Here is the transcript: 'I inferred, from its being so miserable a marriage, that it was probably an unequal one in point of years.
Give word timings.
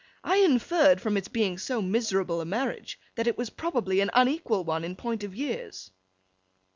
'I 0.23 0.37
inferred, 0.37 0.99
from 0.99 1.15
its 1.15 1.27
being 1.27 1.59
so 1.59 1.79
miserable 1.79 2.41
a 2.41 2.43
marriage, 2.45 2.99
that 3.13 3.27
it 3.27 3.37
was 3.37 3.51
probably 3.51 3.99
an 3.99 4.09
unequal 4.15 4.63
one 4.63 4.83
in 4.83 4.95
point 4.95 5.23
of 5.23 5.35
years. 5.35 5.91